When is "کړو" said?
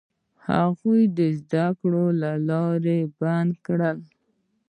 1.79-2.05